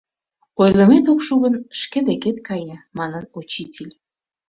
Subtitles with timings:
[0.61, 3.93] —Ойлымет ок шу гын, шке декет кае,— манын учитель.